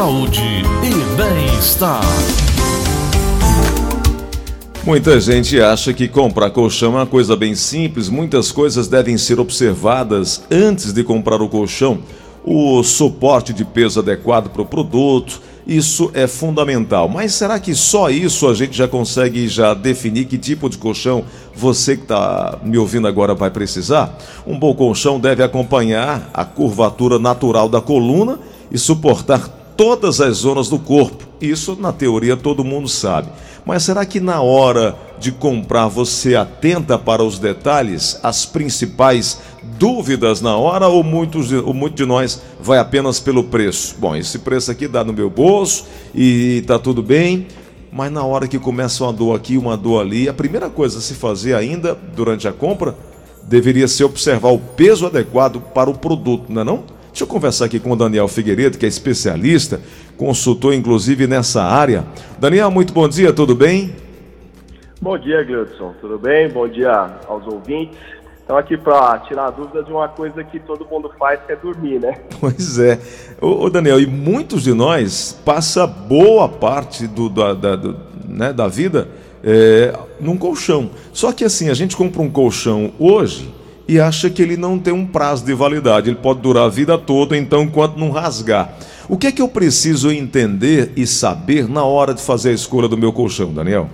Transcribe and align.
saúde 0.00 0.62
e 0.82 1.14
bem-estar. 1.14 2.00
Muita 4.82 5.20
gente 5.20 5.60
acha 5.60 5.92
que 5.92 6.08
comprar 6.08 6.48
colchão 6.52 6.94
é 6.94 7.00
uma 7.00 7.06
coisa 7.06 7.36
bem 7.36 7.54
simples, 7.54 8.08
muitas 8.08 8.50
coisas 8.50 8.88
devem 8.88 9.18
ser 9.18 9.38
observadas 9.38 10.42
antes 10.50 10.94
de 10.94 11.04
comprar 11.04 11.42
o 11.42 11.50
colchão. 11.50 11.98
O 12.42 12.82
suporte 12.82 13.52
de 13.52 13.62
peso 13.62 14.00
adequado 14.00 14.48
para 14.48 14.62
o 14.62 14.64
produto, 14.64 15.42
isso 15.66 16.10
é 16.14 16.26
fundamental. 16.26 17.06
Mas 17.06 17.34
será 17.34 17.60
que 17.60 17.74
só 17.74 18.08
isso 18.08 18.48
a 18.48 18.54
gente 18.54 18.74
já 18.74 18.88
consegue 18.88 19.48
já 19.48 19.74
definir 19.74 20.24
que 20.24 20.38
tipo 20.38 20.70
de 20.70 20.78
colchão 20.78 21.26
você 21.54 21.94
que 21.94 22.04
está 22.04 22.58
me 22.64 22.78
ouvindo 22.78 23.06
agora 23.06 23.34
vai 23.34 23.50
precisar? 23.50 24.16
Um 24.46 24.58
bom 24.58 24.74
colchão 24.74 25.20
deve 25.20 25.42
acompanhar 25.42 26.30
a 26.32 26.42
curvatura 26.42 27.18
natural 27.18 27.68
da 27.68 27.82
coluna 27.82 28.38
e 28.72 28.78
suportar 28.78 29.59
todas 29.80 30.20
as 30.20 30.36
zonas 30.36 30.68
do 30.68 30.78
corpo. 30.78 31.24
Isso, 31.40 31.74
na 31.80 31.90
teoria, 31.90 32.36
todo 32.36 32.62
mundo 32.62 32.86
sabe. 32.86 33.30
Mas 33.64 33.82
será 33.82 34.04
que 34.04 34.20
na 34.20 34.42
hora 34.42 34.94
de 35.18 35.32
comprar 35.32 35.88
você 35.88 36.36
atenta 36.36 36.98
para 36.98 37.24
os 37.24 37.38
detalhes, 37.38 38.20
as 38.22 38.44
principais 38.44 39.40
dúvidas 39.78 40.42
na 40.42 40.54
hora, 40.54 40.86
ou 40.86 41.02
muitos, 41.02 41.50
ou 41.50 41.72
muito 41.72 41.94
de 41.94 42.04
nós 42.04 42.42
vai 42.60 42.78
apenas 42.78 43.20
pelo 43.20 43.44
preço? 43.44 43.96
Bom, 43.98 44.14
esse 44.14 44.40
preço 44.40 44.70
aqui 44.70 44.86
dá 44.86 45.02
no 45.02 45.14
meu 45.14 45.30
bolso 45.30 45.86
e 46.14 46.62
tá 46.66 46.78
tudo 46.78 47.02
bem. 47.02 47.46
Mas 47.90 48.12
na 48.12 48.22
hora 48.22 48.46
que 48.46 48.58
começa 48.58 49.02
uma 49.02 49.14
dor 49.14 49.34
aqui, 49.34 49.56
uma 49.56 49.78
dor 49.78 50.02
ali, 50.02 50.28
a 50.28 50.34
primeira 50.34 50.68
coisa 50.68 50.98
a 50.98 51.00
se 51.00 51.14
fazer 51.14 51.54
ainda 51.54 51.98
durante 52.14 52.46
a 52.46 52.52
compra 52.52 52.94
deveria 53.44 53.88
ser 53.88 54.04
observar 54.04 54.50
o 54.50 54.58
peso 54.58 55.06
adequado 55.06 55.58
para 55.72 55.88
o 55.88 55.96
produto, 55.96 56.52
não 56.52 56.60
é 56.60 56.64
não? 56.64 56.99
Deixa 57.10 57.24
eu 57.24 57.26
conversar 57.28 57.64
aqui 57.64 57.80
com 57.80 57.90
o 57.90 57.96
Daniel 57.96 58.28
Figueiredo, 58.28 58.78
que 58.78 58.86
é 58.86 58.88
especialista, 58.88 59.80
consultor 60.16 60.72
inclusive 60.72 61.26
nessa 61.26 61.62
área. 61.62 62.04
Daniel, 62.38 62.70
muito 62.70 62.92
bom 62.92 63.08
dia, 63.08 63.32
tudo 63.32 63.54
bem? 63.54 63.94
Bom 65.02 65.18
dia, 65.18 65.42
Gleudson, 65.42 65.92
tudo 66.00 66.18
bem? 66.18 66.48
Bom 66.48 66.68
dia 66.68 67.18
aos 67.26 67.44
ouvintes. 67.46 67.98
Estão 68.38 68.56
aqui 68.56 68.76
para 68.76 69.18
tirar 69.20 69.46
a 69.46 69.50
dúvida 69.50 69.82
de 69.82 69.90
uma 69.90 70.08
coisa 70.08 70.42
que 70.44 70.60
todo 70.60 70.86
mundo 70.86 71.10
faz, 71.18 71.40
que 71.44 71.52
é 71.52 71.56
dormir, 71.56 72.00
né? 72.00 72.18
Pois 72.40 72.78
é. 72.78 72.98
Ô, 73.40 73.64
ô 73.64 73.70
Daniel, 73.70 74.00
e 74.00 74.06
muitos 74.06 74.62
de 74.62 74.72
nós 74.72 75.38
passa 75.44 75.86
boa 75.86 76.48
parte 76.48 77.08
do, 77.08 77.28
da, 77.28 77.54
da, 77.54 77.76
do, 77.76 77.96
né, 78.28 78.52
da 78.52 78.68
vida 78.68 79.08
é, 79.42 79.92
num 80.20 80.36
colchão. 80.36 80.90
Só 81.12 81.32
que 81.32 81.44
assim, 81.44 81.70
a 81.70 81.74
gente 81.74 81.96
compra 81.96 82.22
um 82.22 82.30
colchão 82.30 82.92
hoje 82.98 83.59
e 83.90 83.98
acha 83.98 84.30
que 84.30 84.40
ele 84.40 84.56
não 84.56 84.78
tem 84.78 84.94
um 84.94 85.04
prazo 85.04 85.44
de 85.44 85.52
validade, 85.52 86.08
ele 86.08 86.16
pode 86.16 86.38
durar 86.38 86.66
a 86.66 86.68
vida 86.68 86.96
toda, 86.96 87.36
então 87.36 87.64
enquanto 87.64 87.96
não 87.96 88.12
rasgar. 88.12 88.72
O 89.08 89.18
que 89.18 89.26
é 89.26 89.32
que 89.32 89.42
eu 89.42 89.48
preciso 89.48 90.12
entender 90.12 90.92
e 90.94 91.04
saber 91.08 91.68
na 91.68 91.82
hora 91.82 92.14
de 92.14 92.22
fazer 92.22 92.50
a 92.50 92.52
escolha 92.52 92.86
do 92.86 92.96
meu 92.96 93.12
colchão, 93.12 93.52
Daniel? 93.52 93.90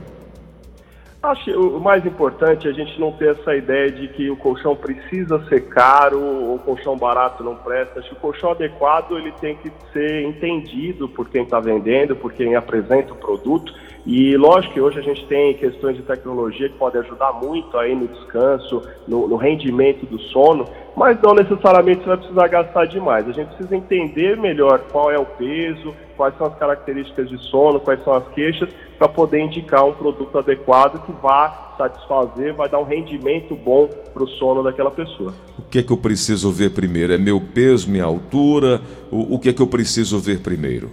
Acho 1.27 1.44
que 1.44 1.52
o 1.52 1.80
mais 1.80 2.06
importante 2.06 2.69
é 2.69 2.70
a 2.70 2.74
gente 2.74 3.00
não 3.00 3.10
ter 3.10 3.30
essa 3.30 3.56
ideia 3.56 3.91
de 3.91 4.06
que 4.08 4.30
o 4.30 4.36
colchão 4.36 4.77
precisa 4.77 5.44
ser 5.48 5.62
caro 5.62 6.20
ou 6.20 6.55
o 6.55 6.58
colchão 6.60 6.96
barato 6.96 7.42
não 7.42 7.56
presta. 7.56 7.98
Acho 7.98 8.10
que 8.10 8.14
o 8.14 8.20
colchão 8.20 8.52
adequado 8.52 9.19
ele 9.19 9.32
tem 9.32 9.56
que 9.56 9.72
ser 9.92 10.22
entendido 10.22 11.08
por 11.08 11.28
quem 11.28 11.42
está 11.42 11.58
vendendo, 11.58 12.14
por 12.14 12.32
quem 12.32 12.54
apresenta 12.54 13.12
o 13.12 13.16
produto 13.16 13.74
e 14.06 14.36
lógico 14.36 14.74
que 14.74 14.80
hoje 14.80 15.00
a 15.00 15.02
gente 15.02 15.27
tem 15.27 15.52
questões 15.54 15.97
de 15.97 16.02
tecnologia 16.04 16.69
que 16.69 16.78
podem 16.78 17.00
ajudar 17.00 17.32
muito 17.32 17.77
aí 17.77 17.92
no 17.92 18.06
descanso, 18.06 18.80
no, 19.06 19.27
no, 19.27 19.34
rendimento 19.34 20.06
do 20.06 20.16
sono, 20.16 20.64
mas 20.94 21.20
não 21.20 21.34
necessariamente 21.34 22.02
você 22.02 22.06
vai 22.06 22.16
precisar 22.19 22.47
gastar 22.47 22.86
demais. 22.86 23.28
A 23.28 23.32
gente 23.32 23.48
precisa 23.48 23.74
entender 23.74 24.36
melhor 24.36 24.78
qual 24.92 25.10
é 25.10 25.19
o 25.19 25.27
peso, 25.27 25.92
quais 26.17 26.36
são 26.36 26.47
as 26.47 26.59
características 26.59 27.28
de 27.28 27.39
sono, 27.50 27.78
quais 27.78 28.03
são 28.03 28.14
as 28.14 28.27
queixas, 28.28 28.69
para 28.98 29.09
poder 29.09 29.41
indicar 29.41 29.84
um 29.84 29.92
produto 29.92 30.39
adequado 30.39 31.05
que 31.05 31.12
vá 31.22 31.75
satisfazer, 31.77 32.54
vai 32.54 32.69
dar 32.69 32.78
um 32.78 32.84
rendimento 32.84 33.54
bom 33.54 33.87
para 33.87 34.22
o 34.22 34.28
sono 34.28 34.62
daquela 34.62 34.91
pessoa. 34.91 35.34
O 35.59 35.62
que 35.62 35.81
é 35.81 35.82
que 35.82 35.93
eu 35.93 35.99
preciso 35.99 36.50
ver 36.50 36.71
primeiro? 36.71 37.12
É 37.12 37.19
meu 37.19 37.41
peso, 37.41 37.91
minha 37.91 38.04
altura? 38.04 38.81
O, 39.10 39.34
o 39.34 39.38
que 39.38 39.50
é 39.50 39.53
que 39.53 39.60
eu 39.60 39.66
preciso 39.66 40.19
ver 40.19 40.41
primeiro? 40.41 40.91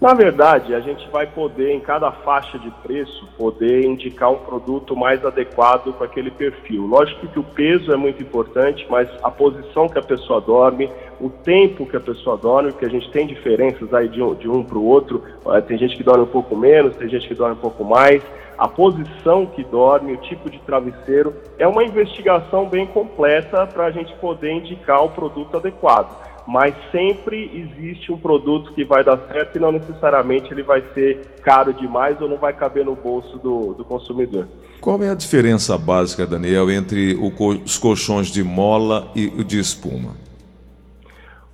Na 0.00 0.14
verdade, 0.14 0.76
a 0.76 0.80
gente 0.80 1.08
vai 1.10 1.26
poder, 1.26 1.72
em 1.72 1.80
cada 1.80 2.12
faixa 2.12 2.56
de 2.56 2.70
preço, 2.70 3.28
poder 3.36 3.84
indicar 3.84 4.30
um 4.30 4.36
produto 4.36 4.94
mais 4.94 5.24
adequado 5.26 5.92
com 5.92 6.04
aquele 6.04 6.30
perfil. 6.30 6.86
Lógico 6.86 7.26
que 7.26 7.40
o 7.40 7.42
peso 7.42 7.92
é 7.92 7.96
muito 7.96 8.22
importante, 8.22 8.86
mas 8.88 9.08
a 9.24 9.28
posição 9.28 9.88
que 9.88 9.98
a 9.98 10.02
pessoa 10.02 10.40
dorme, 10.40 10.88
o 11.20 11.28
tempo 11.28 11.84
que 11.84 11.96
a 11.96 12.00
pessoa 12.00 12.36
dorme, 12.36 12.70
porque 12.70 12.86
a 12.86 12.90
gente 12.90 13.10
tem 13.10 13.26
diferenças 13.26 13.92
aí 13.92 14.08
de 14.08 14.22
um, 14.22 14.34
de 14.36 14.48
um 14.48 14.62
para 14.62 14.78
o 14.78 14.84
outro. 14.86 15.20
Tem 15.66 15.76
gente 15.76 15.96
que 15.96 16.04
dorme 16.04 16.22
um 16.22 16.28
pouco 16.28 16.54
menos, 16.54 16.96
tem 16.96 17.08
gente 17.08 17.26
que 17.26 17.34
dorme 17.34 17.56
um 17.56 17.60
pouco 17.60 17.82
mais. 17.82 18.22
A 18.56 18.68
posição 18.68 19.46
que 19.46 19.64
dorme, 19.64 20.12
o 20.12 20.16
tipo 20.18 20.48
de 20.48 20.60
travesseiro, 20.60 21.34
é 21.58 21.66
uma 21.66 21.82
investigação 21.82 22.68
bem 22.68 22.86
completa 22.86 23.66
para 23.66 23.86
a 23.86 23.90
gente 23.90 24.14
poder 24.18 24.52
indicar 24.52 25.04
o 25.04 25.08
produto 25.08 25.56
adequado 25.56 26.27
mas 26.48 26.74
sempre 26.90 27.50
existe 27.52 28.10
um 28.10 28.16
produto 28.16 28.72
que 28.72 28.82
vai 28.82 29.04
dar 29.04 29.18
certo 29.30 29.56
e 29.56 29.60
não 29.60 29.70
necessariamente 29.70 30.50
ele 30.50 30.62
vai 30.62 30.82
ser 30.94 31.20
caro 31.42 31.74
demais 31.74 32.18
ou 32.22 32.26
não 32.26 32.38
vai 32.38 32.54
caber 32.54 32.86
no 32.86 32.96
bolso 32.96 33.36
do, 33.36 33.74
do 33.74 33.84
consumidor. 33.84 34.48
Qual 34.80 35.02
é 35.02 35.10
a 35.10 35.14
diferença 35.14 35.76
básica, 35.76 36.26
Daniel, 36.26 36.70
entre 36.70 37.14
o, 37.16 37.30
os 37.62 37.76
colchões 37.76 38.28
de 38.28 38.42
mola 38.42 39.12
e 39.14 39.26
o 39.26 39.44
de 39.44 39.58
espuma? 39.58 40.16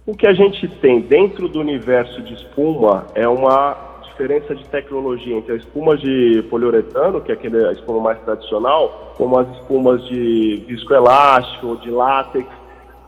O 0.07 0.15
que 0.15 0.29
a 0.29 0.33
gente 0.33 0.69
tem 0.81 1.01
dentro 1.01 1.49
do 1.49 1.59
universo 1.59 2.23
de 2.23 2.35
espuma 2.35 3.09
é 3.17 3.27
uma 3.27 3.77
diferença 4.05 4.55
de 4.55 4.65
tecnologia 4.67 5.37
entre 5.37 5.55
a 5.55 5.57
espuma 5.57 5.97
de 5.97 6.45
poliuretano, 6.49 7.21
que 7.21 7.33
é 7.33 7.35
aquele, 7.35 7.67
a 7.67 7.73
espuma 7.73 7.99
mais 7.99 8.21
tradicional, 8.21 9.13
como 9.17 9.37
as 9.41 9.49
espumas 9.57 10.05
de 10.05 10.65
viscoelástico, 10.69 11.79
de 11.79 11.91
látex, 11.91 12.47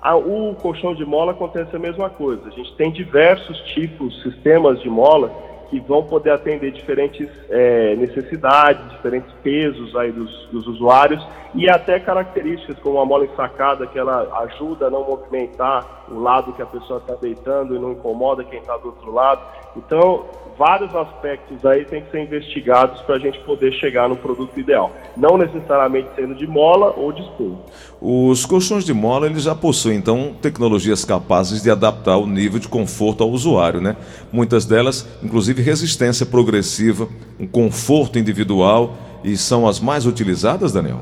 o 0.03 0.55
colchão 0.55 0.95
de 0.95 1.05
mola 1.05 1.33
acontece 1.33 1.75
a 1.75 1.79
mesma 1.79 2.09
coisa. 2.09 2.47
A 2.47 2.51
gente 2.51 2.75
tem 2.77 2.93
diversos 2.93 3.59
tipos, 3.75 4.23
sistemas 4.23 4.81
de 4.81 4.89
mola 4.89 5.33
que 5.69 5.81
vão 5.81 6.05
poder 6.05 6.31
atender 6.31 6.71
diferentes 6.71 7.29
é, 7.51 7.97
necessidades, 7.97 8.89
diferentes 8.91 9.33
pesos 9.43 9.97
aí 9.97 10.13
dos, 10.13 10.49
dos, 10.53 10.67
usuários 10.67 11.27
e 11.55 11.69
até 11.69 11.99
características 11.99 12.79
como 12.79 13.01
a 13.01 13.05
mola 13.05 13.25
ensacada 13.25 13.87
que 13.87 13.99
ela 13.99 14.43
ajuda 14.45 14.87
a 14.87 14.91
não 14.91 15.05
movimentar 15.05 16.05
o 16.09 16.21
lado 16.21 16.53
que 16.53 16.63
a 16.63 16.67
pessoa 16.67 17.01
está 17.01 17.15
deitando 17.15 17.75
e 17.75 17.79
não 17.79 17.93
incomoda 17.93 18.45
quem 18.45 18.61
está 18.61 18.77
do 18.77 18.89
outro 18.89 19.13
lado. 19.13 19.43
Então 19.77 20.25
vários 20.59 20.95
aspectos 20.95 21.65
aí 21.65 21.85
têm 21.85 22.03
que 22.03 22.11
ser 22.11 22.23
investigados 22.23 23.01
para 23.03 23.17
a 23.17 23.19
gente 23.19 23.39
poder 23.41 23.73
chegar 23.75 24.09
no 24.09 24.17
produto 24.17 24.59
ideal. 24.59 24.91
Não 25.17 25.37
necessariamente 25.37 26.09
sendo 26.17 26.35
de 26.35 26.47
mola 26.47 26.95
ou 26.97 27.13
de 27.13 27.23
espuma. 27.23 27.59
Os 28.01 28.47
colchões 28.47 28.85
de 28.85 28.95
mola 28.95 29.27
eles 29.27 29.43
já 29.43 29.55
possuem 29.55 29.99
então 29.99 30.35
tecnologias 30.41 31.05
capazes 31.05 31.63
de 31.63 31.71
adaptar 31.71 32.17
o 32.17 32.27
nível 32.27 32.59
de 32.59 32.69
conforto 32.69 33.23
ao 33.23 33.31
usuário, 33.31 33.81
né? 33.81 33.97
Muitas 34.33 34.65
delas, 34.65 35.07
inclusive 35.23 35.63
resistência 35.63 36.25
progressiva, 36.27 37.09
um 37.39 37.47
conforto 37.47 38.19
individual 38.19 38.95
e 39.23 39.37
são 39.37 39.67
as 39.67 39.81
mais 39.81 40.07
utilizadas, 40.07 40.73
Daniel. 40.73 41.01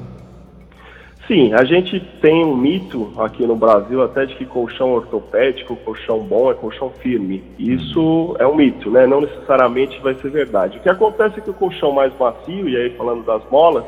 Sim, 1.27 1.55
a 1.55 1.65
gente 1.65 1.99
tem 2.21 2.45
um 2.45 2.55
mito 2.55 3.11
aqui 3.17 3.47
no 3.47 3.57
Brasil 3.57 4.03
até 4.03 4.27
de 4.27 4.35
que 4.35 4.45
colchão 4.45 4.93
ortopédico, 4.93 5.75
colchão 5.77 6.19
bom 6.19 6.51
é 6.51 6.55
colchão 6.55 6.91
firme. 6.91 7.43
Isso 7.59 8.37
é 8.39 8.47
um 8.47 8.55
mito, 8.55 8.91
né? 8.91 9.07
Não 9.07 9.23
necessariamente 9.23 9.99
vai 10.01 10.15
ser 10.17 10.31
verdade. 10.31 10.77
O 10.77 10.83
que 10.83 10.89
acontece 10.89 11.39
é 11.39 11.43
que 11.43 11.49
o 11.49 11.55
colchão 11.55 11.93
mais 11.93 12.12
macio, 12.19 12.69
e 12.69 12.77
aí 12.77 12.91
falando 12.91 13.25
das 13.25 13.43
molas, 13.51 13.85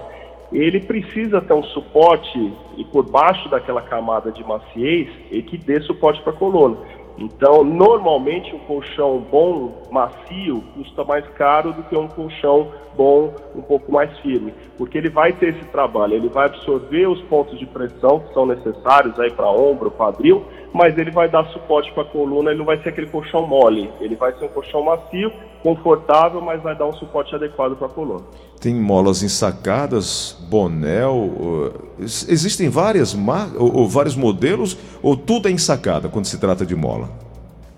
ele 0.51 0.81
precisa 0.81 1.43
ter 1.43 1.53
um 1.53 1.63
suporte 1.63 2.53
e 2.79 2.85
por 2.85 3.05
baixo 3.05 3.51
daquela 3.51 3.83
camada 3.83 4.33
de 4.33 4.43
maciez 4.43 5.09
e 5.31 5.43
que 5.43 5.59
dê 5.59 5.81
suporte 5.83 6.23
para 6.23 6.33
a 6.33 6.37
coluna. 6.37 6.79
Então, 7.19 7.65
normalmente 7.65 8.55
um 8.55 8.59
colchão 8.61 9.19
bom, 9.31 9.83
macio, 9.91 10.63
custa 10.75 11.03
mais 11.05 11.27
caro 11.31 11.73
do 11.73 11.83
que 11.85 11.97
um 11.97 12.09
colchão 12.09 12.71
bom, 12.95 13.35
um 13.55 13.63
pouco 13.63 13.91
mais 13.93 14.17
firme, 14.19 14.53
porque 14.77 14.99
ele 14.99 15.11
vai 15.11 15.33
ter 15.33 15.51
esse 15.51 15.65
trabalho, 15.67 16.15
ele 16.15 16.29
vai 16.29 16.47
absorver 16.47 17.07
os 17.07 17.21
pontos 17.23 17.59
de 17.59 17.67
pressão 17.67 18.21
que 18.21 18.33
são 18.33 18.47
necessários 18.47 19.19
aí 19.21 19.31
para 19.31 19.51
ombro, 19.51 19.91
quadril, 19.91 20.45
mas 20.73 20.97
ele 20.99 21.11
vai 21.11 21.29
dar 21.29 21.45
suporte 21.47 21.93
para 21.93 22.03
a 22.03 22.07
coluna, 22.07 22.51
ele 22.51 22.59
não 22.59 22.67
vai 22.67 22.79
ser 22.83 22.91
aquele 22.91 23.09
colchão 23.09 23.47
mole, 23.47 23.91
ele 24.01 24.15
vai 24.15 24.33
ser 24.33 24.45
um 24.45 24.49
colchão 24.49 24.83
macio, 24.83 25.33
confortável, 25.67 26.41
mas 26.41 26.63
vai 26.63 26.77
dar 26.77 26.87
um 26.87 26.93
suporte 26.93 27.35
adequado 27.35 27.75
para 27.75 27.89
a 27.89 27.91
coluna. 27.91 28.23
Tem 28.61 28.73
molas 28.73 29.25
ensacadas, 29.25 30.37
bonel, 30.49 31.73
existem 31.99 32.69
várias 32.69 33.13
marcas, 33.13 33.61
ou, 33.61 33.79
ou 33.79 33.89
vários 33.89 34.15
modelos, 34.15 34.79
ou 35.03 35.17
tudo 35.17 35.49
é 35.49 35.51
ensacada 35.51 36.09
quando 36.09 36.27
se 36.27 36.39
trata 36.39 36.65
de 36.65 36.77
mola? 36.77 37.09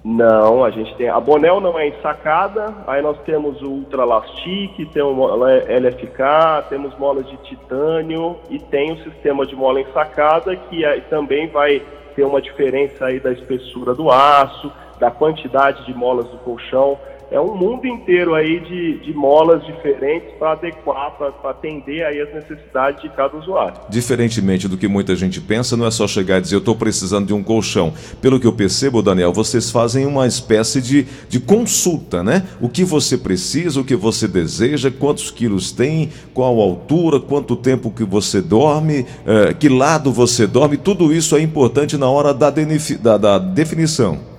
Não, 0.05 0.65
a 0.65 0.71
gente 0.71 0.95
tem. 0.97 1.09
A 1.09 1.19
Bonel 1.19 1.61
não 1.61 1.79
é 1.79 1.89
ensacada, 1.89 2.75
aí 2.87 3.03
nós 3.03 3.19
temos 3.25 3.61
o 3.63 3.69
Ultra 3.69 4.05
Lastic, 4.05 4.91
tem 4.93 5.03
o 5.03 5.37
LFK, 5.37 6.69
temos 6.69 6.97
molas 6.99 7.27
de 7.27 7.37
titânio 7.39 8.37
e 8.49 8.59
tem 8.59 8.93
o 8.93 9.03
sistema 9.03 9.45
de 9.47 9.57
mola 9.57 9.81
ensacada 9.81 10.55
que 10.55 10.85
é, 10.85 11.01
também 11.01 11.49
vai 11.49 11.83
ter 12.15 12.25
uma 12.25 12.41
diferença 12.41 13.07
aí 13.07 13.19
da 13.19 13.33
espessura 13.33 13.95
do 13.95 14.11
aço, 14.11 14.73
da 14.99 15.11
quantidade 15.11 15.85
de 15.87 15.95
molas 15.95 16.29
do 16.29 16.39
colchão 16.39 16.99
é 17.31 17.39
um 17.39 17.55
mundo 17.55 17.87
inteiro 17.87 18.35
aí 18.35 18.59
de, 18.61 19.01
de 19.01 19.13
molas 19.13 19.65
diferentes 19.67 20.31
para 20.39 20.53
adequar, 20.53 21.11
para 21.19 21.51
atender 21.51 22.03
aí 22.03 22.21
as 22.21 22.33
necessidades 22.33 23.03
de 23.03 23.09
cada 23.11 23.37
usuário. 23.37 23.75
Diferentemente 23.89 24.67
do 24.67 24.79
que 24.79 24.89
muita 24.89 25.15
gente 25.15 25.39
pensa, 25.39 25.77
não 25.77 25.87
é 25.87 25.91
só 25.91 26.07
chegar 26.07 26.39
e 26.39 26.41
dizer 26.41 26.55
eu 26.55 26.61
estou 26.61 26.75
precisando 26.75 27.27
de 27.27 27.35
um 27.35 27.43
colchão. 27.43 27.93
Pelo 28.23 28.41
que 28.41 28.47
eu 28.47 28.53
percebo, 28.53 29.03
Daniel, 29.03 29.33
vocês 29.33 29.71
fazem 29.71 30.07
uma 30.07 30.27
espécie 30.27 30.81
de, 30.81 31.07
de 31.29 31.39
consulta, 31.39 32.23
né? 32.23 32.45
O 32.63 32.69
que 32.69 32.83
você 32.83 33.19
precisa, 33.19 33.81
o 33.81 33.85
que 33.85 33.95
você 33.95 34.27
deseja, 34.27 34.91
quantos 34.91 35.31
quilos 35.31 35.71
tem, 35.71 36.11
qual 36.33 36.59
altura, 36.59 37.21
quanto 37.21 37.57
tempo 37.57 37.91
que 37.91 38.05
você 38.05 38.41
dorme, 38.41 39.05
eh, 39.27 39.53
que 39.53 39.69
lado 39.69 40.11
você 40.11 40.47
dorme, 40.47 40.79
tudo 40.79 41.13
isso 41.13 41.37
é 41.37 41.41
importante 41.43 41.99
na 41.99 42.09
hora 42.09 42.33
da, 42.33 42.51
da, 42.51 43.19
da 43.19 43.39
definição. 43.39 44.38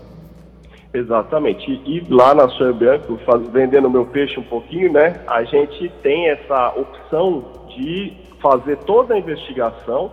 Exatamente. 0.94 1.72
E, 1.86 2.04
lá 2.10 2.34
na 2.34 2.50
Sonha 2.50 2.74
Bianco, 2.74 3.18
faz, 3.26 3.48
vendendo 3.50 3.90
meu 3.90 4.06
peixe 4.06 4.40
um 4.40 4.44
pouquinho, 4.44 4.92
né? 4.92 5.22
A 5.28 5.44
gente 5.44 5.90
tem 6.02 6.30
essa 6.30 6.74
opção 6.76 7.44
de 7.76 8.14
fazer 8.42 8.78
toda 8.78 9.14
a 9.14 9.20
investigação, 9.20 10.12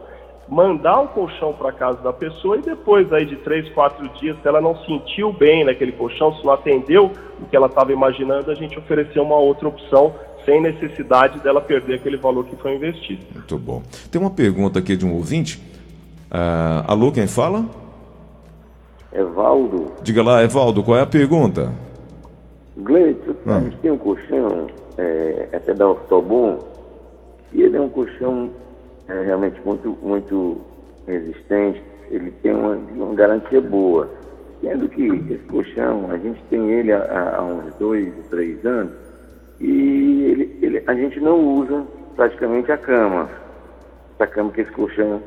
mandar 0.49 1.01
o 1.01 1.09
colchão 1.09 1.53
para 1.53 1.73
casa 1.73 1.99
da 2.03 2.13
pessoa 2.13 2.59
e 2.59 2.63
depois 2.63 3.13
aí 3.13 3.25
de 3.25 3.37
três, 3.37 3.69
quatro 3.71 4.07
dias, 4.21 4.37
se 4.41 4.47
ela 4.47 4.61
não 4.61 4.77
sentiu 4.85 5.33
bem 5.33 5.65
naquele 5.65 5.93
colchão, 5.93 6.35
se 6.35 6.45
não 6.45 6.53
atendeu 6.53 7.11
o 7.41 7.47
que 7.47 7.57
ela 7.57 7.67
estava 7.67 7.93
imaginando, 7.93 8.51
a 8.51 8.55
gente 8.55 8.79
ofereceu 8.79 9.23
uma 9.23 9.37
outra 9.37 9.69
opção 9.69 10.15
sem 10.45 10.61
necessidade 10.61 11.41
dela 11.41 11.61
perder 11.61 11.95
aquele 11.95 12.17
valor 12.17 12.45
que 12.45 12.55
foi 12.57 12.75
investido. 12.75 13.25
Muito 13.35 13.59
bom. 13.59 13.83
Tem 14.11 14.21
uma 14.21 14.31
pergunta 14.31 14.79
aqui 14.79 14.97
de 14.97 15.05
um 15.05 15.15
ouvinte. 15.15 15.59
Uh, 16.31 16.85
alô, 16.87 17.11
quem 17.11 17.27
fala? 17.27 17.65
Evaldo. 19.17 19.93
Diga 20.03 20.23
lá, 20.23 20.43
Evaldo, 20.43 20.83
qual 20.83 20.99
é 20.99 21.03
a 21.03 21.07
pergunta? 21.07 21.73
Gleito, 22.77 23.35
ah. 23.47 23.57
a 23.57 23.61
gente 23.61 23.77
tem 23.79 23.91
um 23.91 23.99
colchão, 23.99 24.67
é, 24.99 25.49
até 25.53 25.73
da 25.73 25.89
Ortobon, 25.89 26.59
e 27.53 27.63
ele 27.63 27.77
é 27.77 27.81
um 27.81 27.89
colchão 27.89 28.51
é, 29.09 29.23
realmente 29.23 29.59
muito, 29.65 29.97
muito 30.03 30.59
resistente, 31.07 31.83
ele 32.11 32.31
tem 32.43 32.53
uma, 32.53 32.75
uma 32.75 33.15
garantia 33.15 33.61
boa. 33.61 34.11
Sendo 34.61 34.89
que 34.89 35.07
esse 35.07 35.45
colchão, 35.45 36.11
a 36.11 36.19
gente 36.19 36.43
tem 36.51 36.71
ele 36.71 36.93
há, 36.93 37.37
há 37.39 37.43
uns 37.43 37.75
dois, 37.79 38.13
três 38.31 38.65
anos, 38.65 38.93
e 39.61 40.25
ele, 40.25 40.59
ele, 40.61 40.83
a 40.87 40.95
gente 40.95 41.19
não 41.21 41.41
usa 41.41 41.85
praticamente 42.15 42.71
a 42.71 42.77
cama, 42.77 43.29
essa 44.15 44.27
cama 44.27 44.51
que 44.51 44.61
esse 44.61 44.73
colchão 44.73 45.23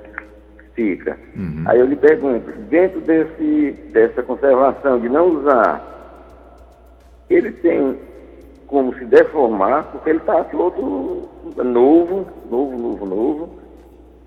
fica. 0.79 1.17
Uhum. 1.35 1.63
Aí 1.65 1.77
eu 1.77 1.85
lhe 1.85 1.97
pergunto, 1.97 2.49
dentro 2.69 3.01
desse, 3.01 3.71
dessa 3.91 4.23
conservação 4.23 4.97
de 4.97 5.09
não 5.09 5.27
usar, 5.27 5.83
ele 7.29 7.51
tem 7.51 7.99
como 8.65 8.93
se 8.95 9.03
deformar, 9.03 9.83
porque 9.91 10.11
ele 10.11 10.19
está 10.19 10.41
todo 10.45 11.27
novo, 11.57 12.27
novo, 12.49 12.77
novo, 12.77 13.05
novo, 13.05 13.59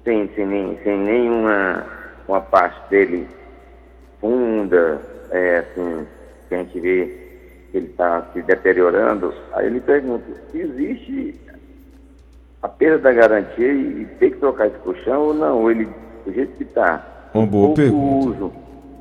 sem, 0.05 0.29
sem, 0.35 0.47
nem, 0.47 0.79
sem 0.83 0.99
nenhuma 0.99 1.87
uma 2.29 2.41
parte 2.41 2.79
dele 2.91 3.27
funda, 4.21 5.01
é, 5.31 5.59
assim, 5.59 6.07
que 6.49 6.55
a 6.55 6.59
gente 6.59 6.81
vê 6.81 7.07
que 7.71 7.79
ele 7.79 7.87
está 7.87 8.23
se 8.33 8.43
deteriorando. 8.43 9.33
Aí 9.55 9.67
ele 9.67 9.81
pergunta, 9.81 10.25
existe 10.53 11.41
a 12.61 12.69
perda 12.69 12.99
da 12.99 13.13
garantia 13.13 13.73
e, 13.73 14.03
e 14.03 14.05
tem 14.19 14.31
que 14.31 14.39
trocar 14.39 14.67
esse 14.67 14.79
colchão 14.79 15.23
ou 15.23 15.35
não? 15.35 15.63
Ou 15.63 15.71
ele 15.71 15.89
do 16.25 16.33
jeito 16.33 16.57
que 16.57 16.65
está. 16.65 17.31
Uma 17.35 17.47
boa 17.47 17.75
pergunta. 17.75 18.29
uso 18.29 18.53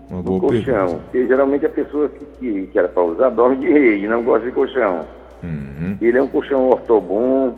Uma 0.10 0.24
do 0.24 0.40
colchão. 0.40 0.64
Pergunta. 0.64 1.00
Porque 1.04 1.28
geralmente 1.28 1.66
a 1.66 1.70
pessoa 1.70 2.10
que, 2.10 2.26
que, 2.40 2.68
que 2.68 2.80
era 2.80 2.88
para 2.88 3.04
usar 3.04 3.30
dorme 3.30 3.58
de 3.58 3.70
rede, 3.72 4.08
não 4.08 4.24
gosta 4.24 4.46
de 4.46 4.52
colchão. 4.52 5.06
Uhum. 5.44 5.98
Ele 6.02 6.18
é 6.18 6.22
um 6.22 6.28
colchão 6.28 6.70
ortobom. 6.70 7.54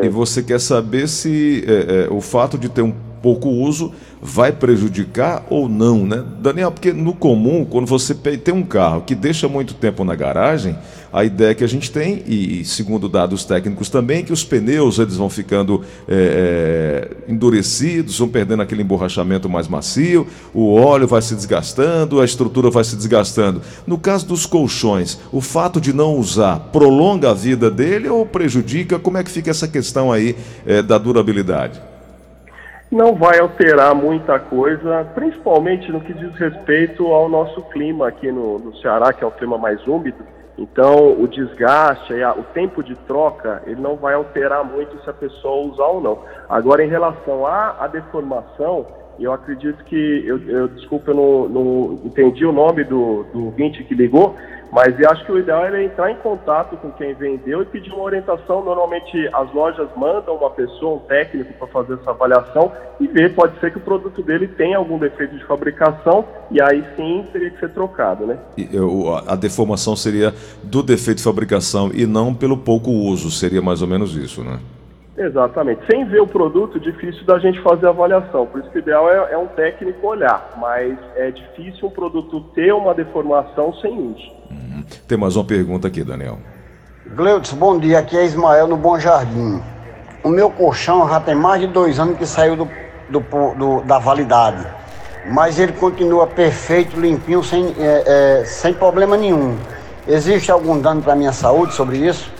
E 0.00 0.08
você 0.08 0.42
quer 0.42 0.60
saber 0.60 1.06
se 1.08 1.64
é, 1.66 2.04
é, 2.04 2.08
o 2.10 2.20
fato 2.20 2.56
de 2.56 2.68
ter 2.68 2.82
um 2.82 2.94
pouco 3.22 3.48
uso 3.48 3.92
vai 4.20 4.52
prejudicar 4.52 5.44
ou 5.48 5.68
não, 5.68 6.06
né? 6.06 6.22
Daniel, 6.40 6.70
porque 6.70 6.92
no 6.92 7.12
comum, 7.12 7.64
quando 7.64 7.86
você 7.86 8.14
tem 8.14 8.54
um 8.54 8.62
carro 8.62 9.02
que 9.02 9.14
deixa 9.14 9.48
muito 9.48 9.74
tempo 9.74 10.04
na 10.04 10.14
garagem, 10.14 10.76
a 11.12 11.24
ideia 11.24 11.54
que 11.54 11.62
a 11.62 11.68
gente 11.68 11.90
tem, 11.90 12.22
e 12.26 12.64
segundo 12.64 13.08
dados 13.08 13.44
técnicos 13.44 13.90
também, 13.90 14.24
que 14.24 14.32
os 14.32 14.42
pneus 14.44 14.98
eles 14.98 15.16
vão 15.16 15.28
ficando 15.28 15.82
é, 16.08 17.10
é, 17.28 17.32
endurecidos, 17.32 18.18
vão 18.18 18.28
perdendo 18.28 18.62
aquele 18.62 18.82
emborrachamento 18.82 19.48
mais 19.48 19.68
macio, 19.68 20.26
o 20.54 20.74
óleo 20.74 21.06
vai 21.06 21.20
se 21.20 21.34
desgastando, 21.34 22.20
a 22.20 22.24
estrutura 22.24 22.70
vai 22.70 22.84
se 22.84 22.96
desgastando. 22.96 23.60
No 23.86 23.98
caso 23.98 24.26
dos 24.26 24.46
colchões, 24.46 25.18
o 25.30 25.40
fato 25.40 25.80
de 25.80 25.92
não 25.92 26.16
usar 26.16 26.70
prolonga 26.72 27.30
a 27.30 27.34
vida 27.34 27.70
dele 27.70 28.08
ou 28.08 28.24
prejudica? 28.24 28.98
Como 28.98 29.18
é 29.18 29.24
que 29.24 29.30
fica 29.30 29.50
essa 29.50 29.68
questão 29.68 30.10
aí 30.10 30.34
é, 30.64 30.80
da 30.80 30.96
durabilidade? 30.96 31.91
Não 32.92 33.14
vai 33.14 33.38
alterar 33.38 33.94
muita 33.94 34.38
coisa, 34.38 35.10
principalmente 35.14 35.90
no 35.90 36.02
que 36.02 36.12
diz 36.12 36.34
respeito 36.34 37.06
ao 37.06 37.26
nosso 37.26 37.62
clima 37.70 38.06
aqui 38.06 38.30
no, 38.30 38.58
no 38.58 38.76
Ceará, 38.76 39.14
que 39.14 39.24
é 39.24 39.26
o 39.26 39.30
clima 39.30 39.56
mais 39.56 39.84
úmido. 39.86 40.22
Então, 40.58 41.18
o 41.18 41.26
desgaste, 41.26 42.12
o 42.12 42.42
tempo 42.52 42.84
de 42.84 42.94
troca, 43.06 43.62
ele 43.66 43.80
não 43.80 43.96
vai 43.96 44.12
alterar 44.12 44.62
muito 44.62 45.02
se 45.02 45.08
a 45.08 45.12
pessoa 45.14 45.72
usar 45.72 45.86
ou 45.86 46.02
não. 46.02 46.18
Agora, 46.46 46.84
em 46.84 46.88
relação 46.88 47.46
à, 47.46 47.76
à 47.80 47.86
deformação, 47.86 48.86
eu 49.24 49.32
acredito 49.32 49.84
que, 49.84 50.22
eu, 50.26 50.38
eu 50.48 50.68
desculpa, 50.68 51.10
eu 51.10 51.14
não, 51.14 51.48
não, 51.48 52.00
entendi 52.04 52.44
o 52.44 52.52
nome 52.52 52.84
do, 52.84 53.24
do 53.32 53.50
20 53.50 53.84
que 53.84 53.94
ligou, 53.94 54.34
mas 54.72 54.98
eu 54.98 55.10
acho 55.10 55.24
que 55.26 55.32
o 55.32 55.38
ideal 55.38 55.66
é 55.66 55.84
entrar 55.84 56.10
em 56.10 56.16
contato 56.16 56.78
com 56.78 56.90
quem 56.92 57.12
vendeu 57.12 57.60
e 57.60 57.66
pedir 57.66 57.92
uma 57.92 58.04
orientação. 58.04 58.64
Normalmente 58.64 59.28
as 59.30 59.52
lojas 59.52 59.86
mandam 59.94 60.34
uma 60.34 60.48
pessoa, 60.48 60.96
um 60.96 60.98
técnico, 61.00 61.52
para 61.52 61.66
fazer 61.66 61.94
essa 62.00 62.10
avaliação 62.10 62.72
e 62.98 63.06
ver, 63.06 63.34
pode 63.34 63.60
ser 63.60 63.70
que 63.70 63.76
o 63.76 63.82
produto 63.82 64.22
dele 64.22 64.48
tenha 64.48 64.78
algum 64.78 64.98
defeito 64.98 65.36
de 65.36 65.44
fabricação 65.44 66.24
e 66.50 66.62
aí 66.62 66.82
sim 66.96 67.26
teria 67.30 67.50
que 67.50 67.60
ser 67.60 67.68
trocado, 67.68 68.26
né? 68.26 68.38
Eu, 68.72 69.14
a 69.26 69.36
deformação 69.36 69.94
seria 69.94 70.32
do 70.62 70.82
defeito 70.82 71.18
de 71.18 71.24
fabricação 71.24 71.90
e 71.92 72.06
não 72.06 72.34
pelo 72.34 72.56
pouco 72.56 72.90
uso, 72.90 73.30
seria 73.30 73.60
mais 73.60 73.82
ou 73.82 73.88
menos 73.88 74.16
isso, 74.16 74.42
né? 74.42 74.58
Exatamente. 75.16 75.84
Sem 75.86 76.06
ver 76.06 76.20
o 76.20 76.26
produto, 76.26 76.80
difícil 76.80 77.24
da 77.26 77.38
gente 77.38 77.60
fazer 77.60 77.86
avaliação. 77.86 78.46
Por 78.46 78.60
isso 78.60 78.70
que 78.70 78.78
o 78.78 78.80
ideal 78.80 79.10
é, 79.10 79.32
é 79.32 79.38
um 79.38 79.46
técnico 79.46 80.06
olhar, 80.06 80.54
mas 80.58 80.96
é 81.16 81.30
difícil 81.30 81.88
um 81.88 81.90
produto 81.90 82.40
ter 82.54 82.72
uma 82.72 82.94
deformação 82.94 83.74
sem 83.74 83.92
uso. 83.92 84.32
Uhum. 84.50 84.84
Tem 85.06 85.18
mais 85.18 85.36
uma 85.36 85.44
pergunta 85.44 85.88
aqui, 85.88 86.02
Daniel. 86.02 86.38
Gleudson, 87.14 87.56
bom 87.56 87.78
dia. 87.78 87.98
Aqui 87.98 88.16
é 88.16 88.24
Ismael 88.24 88.66
no 88.66 88.76
Bom 88.76 88.98
Jardim. 88.98 89.60
O 90.24 90.30
meu 90.30 90.48
colchão 90.48 91.08
já 91.08 91.20
tem 91.20 91.34
mais 91.34 91.60
de 91.60 91.66
dois 91.66 91.98
anos 91.98 92.16
que 92.16 92.24
saiu 92.24 92.56
do, 92.56 92.68
do, 93.10 93.20
do 93.54 93.80
da 93.82 93.98
validade. 93.98 94.66
Mas 95.30 95.58
ele 95.58 95.72
continua 95.72 96.26
perfeito, 96.26 96.98
limpinho, 96.98 97.44
sem, 97.44 97.74
é, 97.78 98.40
é, 98.40 98.44
sem 98.44 98.72
problema 98.72 99.16
nenhum. 99.16 99.56
Existe 100.06 100.50
algum 100.50 100.80
dano 100.80 101.02
para 101.02 101.12
a 101.12 101.16
minha 101.16 101.32
saúde 101.32 101.74
sobre 101.74 101.98
isso? 101.98 102.32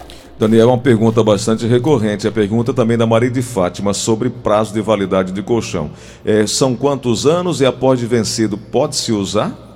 Daniel, 0.42 0.70
uma 0.70 0.78
pergunta 0.78 1.22
bastante 1.22 1.68
recorrente. 1.68 2.26
A 2.26 2.32
pergunta 2.32 2.74
também 2.74 2.98
da 2.98 3.06
Maria 3.06 3.30
de 3.30 3.40
Fátima 3.40 3.94
sobre 3.94 4.28
prazo 4.28 4.74
de 4.74 4.80
validade 4.80 5.30
de 5.30 5.40
colchão. 5.40 5.92
É, 6.24 6.44
são 6.48 6.74
quantos 6.74 7.26
anos 7.26 7.60
e 7.60 7.64
após 7.64 8.00
de 8.00 8.06
vencido 8.06 8.58
pode-se 8.58 9.12
usar? 9.12 9.71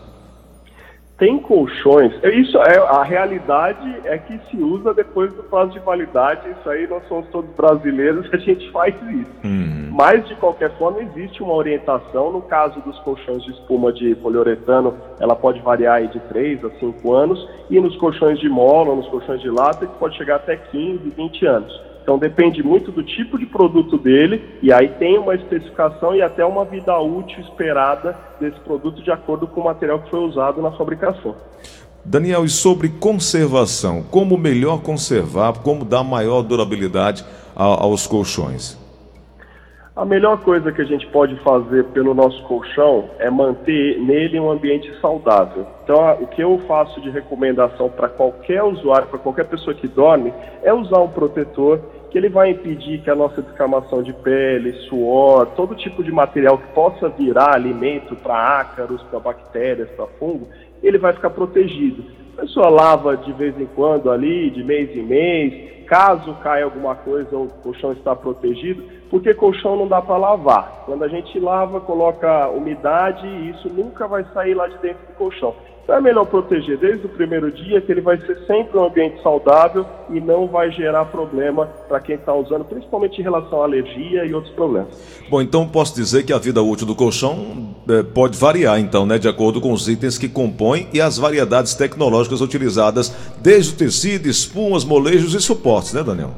Tem 1.18 1.38
colchões. 1.38 2.12
É 2.22 2.30
isso 2.30 2.58
é 2.58 2.78
a 2.78 3.02
realidade 3.02 4.00
é 4.04 4.18
que 4.18 4.38
se 4.50 4.56
usa 4.56 4.92
depois 4.92 5.32
do 5.32 5.42
prazo 5.44 5.72
de 5.72 5.78
validade. 5.78 6.48
Isso 6.50 6.68
aí 6.68 6.86
nós 6.86 7.06
somos 7.08 7.26
todos 7.28 7.50
brasileiros, 7.54 8.28
a 8.32 8.36
gente 8.36 8.70
faz 8.70 8.94
isso. 9.10 9.30
Uhum. 9.44 9.88
Mas 9.92 10.26
de 10.28 10.34
qualquer 10.34 10.70
forma 10.76 11.00
existe 11.00 11.42
uma 11.42 11.54
orientação. 11.54 12.30
No 12.30 12.42
caso 12.42 12.80
dos 12.80 12.98
colchões 13.00 13.42
de 13.44 13.52
espuma 13.52 13.92
de 13.92 14.14
poliuretano, 14.16 14.94
ela 15.18 15.34
pode 15.34 15.60
variar 15.60 16.06
de 16.06 16.20
3 16.20 16.64
a 16.64 16.70
5 16.70 17.12
anos, 17.14 17.48
e 17.70 17.80
nos 17.80 17.96
colchões 17.96 18.38
de 18.38 18.48
mola, 18.48 18.94
nos 18.94 19.08
colchões 19.08 19.40
de 19.40 19.48
lata, 19.48 19.86
pode 19.98 20.16
chegar 20.16 20.36
até 20.36 20.56
15, 20.56 21.10
20 21.16 21.46
anos. 21.46 21.85
Então 22.06 22.18
depende 22.18 22.62
muito 22.62 22.92
do 22.92 23.02
tipo 23.02 23.36
de 23.36 23.44
produto 23.46 23.98
dele 23.98 24.40
e 24.62 24.72
aí 24.72 24.90
tem 24.90 25.18
uma 25.18 25.34
especificação 25.34 26.14
e 26.14 26.22
até 26.22 26.44
uma 26.44 26.64
vida 26.64 26.96
útil 27.00 27.40
esperada 27.40 28.16
desse 28.38 28.60
produto 28.60 29.02
de 29.02 29.10
acordo 29.10 29.48
com 29.48 29.62
o 29.62 29.64
material 29.64 29.98
que 29.98 30.10
foi 30.10 30.20
usado 30.20 30.62
na 30.62 30.70
fabricação. 30.70 31.34
Daniel, 32.04 32.44
e 32.44 32.48
sobre 32.48 32.90
conservação, 32.90 34.04
como 34.04 34.38
melhor 34.38 34.82
conservar, 34.82 35.54
como 35.54 35.84
dar 35.84 36.04
maior 36.04 36.42
durabilidade 36.42 37.24
aos 37.56 38.06
colchões? 38.06 38.78
A 39.96 40.04
melhor 40.04 40.42
coisa 40.42 40.70
que 40.70 40.82
a 40.82 40.84
gente 40.84 41.06
pode 41.06 41.34
fazer 41.36 41.86
pelo 41.86 42.12
nosso 42.12 42.42
colchão 42.42 43.08
é 43.18 43.30
manter 43.30 43.98
nele 43.98 44.38
um 44.38 44.50
ambiente 44.50 44.92
saudável. 45.00 45.66
Então, 45.82 45.96
o 46.20 46.26
que 46.26 46.44
eu 46.44 46.60
faço 46.68 47.00
de 47.00 47.08
recomendação 47.08 47.88
para 47.88 48.06
qualquer 48.06 48.62
usuário, 48.62 49.08
para 49.08 49.18
qualquer 49.18 49.46
pessoa 49.46 49.72
que 49.72 49.88
dorme, 49.88 50.34
é 50.62 50.74
usar 50.74 50.98
um 50.98 51.08
protetor 51.08 51.80
que 52.16 52.20
ele 52.20 52.30
vai 52.30 52.48
impedir 52.48 53.02
que 53.02 53.10
a 53.10 53.14
nossa 53.14 53.42
descamação 53.42 54.02
de 54.02 54.10
pele, 54.10 54.72
suor, 54.88 55.48
todo 55.48 55.74
tipo 55.74 56.02
de 56.02 56.10
material 56.10 56.56
que 56.56 56.66
possa 56.68 57.10
virar 57.10 57.54
alimento 57.54 58.16
para 58.16 58.58
ácaros, 58.58 59.02
para 59.10 59.20
bactérias, 59.20 59.90
para 59.90 60.06
fungo, 60.18 60.48
ele 60.82 60.96
vai 60.96 61.12
ficar 61.12 61.28
protegido. 61.28 62.02
A 62.38 62.40
pessoa 62.40 62.70
lava 62.70 63.18
de 63.18 63.30
vez 63.34 63.60
em 63.60 63.66
quando 63.66 64.10
ali, 64.10 64.48
de 64.48 64.64
mês 64.64 64.96
em 64.96 65.02
mês, 65.02 65.84
caso 65.86 66.32
caia 66.42 66.64
alguma 66.64 66.94
coisa, 66.94 67.36
o 67.36 67.48
colchão 67.62 67.92
está 67.92 68.16
protegido, 68.16 68.82
porque 69.10 69.34
colchão 69.34 69.76
não 69.76 69.86
dá 69.86 70.00
para 70.00 70.16
lavar. 70.16 70.84
Quando 70.86 71.04
a 71.04 71.08
gente 71.08 71.38
lava, 71.38 71.82
coloca 71.82 72.48
umidade 72.48 73.26
e 73.26 73.50
isso 73.50 73.68
nunca 73.68 74.08
vai 74.08 74.24
sair 74.32 74.54
lá 74.54 74.66
de 74.68 74.78
dentro 74.78 75.06
do 75.06 75.12
colchão. 75.18 75.54
Então 75.86 75.94
é 75.94 76.00
melhor 76.00 76.26
proteger 76.26 76.76
desde 76.78 77.06
o 77.06 77.08
primeiro 77.08 77.48
dia, 77.52 77.80
que 77.80 77.92
ele 77.92 78.00
vai 78.00 78.18
ser 78.18 78.36
sempre 78.44 78.76
um 78.76 78.86
ambiente 78.86 79.22
saudável 79.22 79.86
e 80.10 80.20
não 80.20 80.48
vai 80.48 80.68
gerar 80.72 81.04
problema 81.04 81.66
para 81.86 82.00
quem 82.00 82.16
está 82.16 82.34
usando, 82.34 82.64
principalmente 82.64 83.20
em 83.20 83.22
relação 83.22 83.60
à 83.62 83.64
alergia 83.66 84.24
e 84.24 84.34
outros 84.34 84.52
problemas. 84.52 84.88
Bom, 85.30 85.40
então 85.40 85.68
posso 85.68 85.94
dizer 85.94 86.24
que 86.24 86.32
a 86.32 86.38
vida 86.38 86.60
útil 86.60 86.88
do 86.88 86.96
colchão 86.96 87.72
é, 87.88 88.02
pode 88.02 88.36
variar, 88.36 88.80
então, 88.80 89.06
né, 89.06 89.16
de 89.16 89.28
acordo 89.28 89.60
com 89.60 89.72
os 89.72 89.88
itens 89.88 90.18
que 90.18 90.28
compõem 90.28 90.88
e 90.92 91.00
as 91.00 91.18
variedades 91.18 91.72
tecnológicas 91.76 92.40
utilizadas, 92.40 93.14
desde 93.40 93.72
o 93.72 93.76
tecido, 93.76 94.26
espumas, 94.26 94.84
molejos 94.84 95.34
e 95.34 95.40
suportes, 95.40 95.92
né, 95.94 96.02
Daniel? 96.02 96.30